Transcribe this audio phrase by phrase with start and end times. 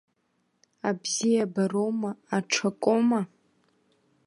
[0.89, 3.21] Абзиабароума, аҽакоума.